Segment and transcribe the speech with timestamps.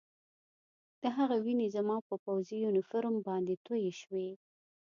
[1.01, 4.27] د هغه وینې زما په پوځي یونیفورم باندې تویې شوې